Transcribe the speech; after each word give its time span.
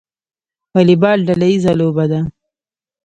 والیبال 0.73 1.19
ډله 1.27 1.47
ییزه 1.51 1.73
لوبه 1.79 2.05
ده 2.11 2.19